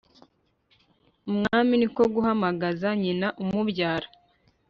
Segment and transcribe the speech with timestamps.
[1.29, 4.07] umwami ni ko guhamagaza nyina umubyara